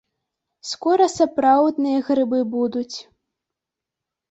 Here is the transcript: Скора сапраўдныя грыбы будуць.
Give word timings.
Скора 0.69 1.07
сапраўдныя 1.17 1.99
грыбы 2.09 2.39
будуць. 2.57 2.97